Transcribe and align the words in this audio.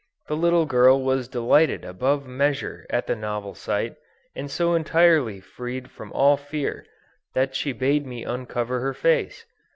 The 0.27 0.35
little 0.35 0.65
girl 0.65 0.99
was 0.99 1.27
delighted 1.27 1.85
above 1.85 2.25
measure 2.25 2.87
at 2.89 3.05
the 3.05 3.15
novel 3.15 3.53
sight, 3.53 3.97
and 4.35 4.49
so 4.49 4.73
entirely 4.73 5.39
freed 5.39 5.91
from 5.91 6.11
all 6.13 6.37
fear, 6.37 6.87
that 7.35 7.55
she 7.55 7.71
bade 7.71 8.07
me 8.07 8.23
uncover 8.23 8.79
her 8.79 8.95
face. 8.95 9.45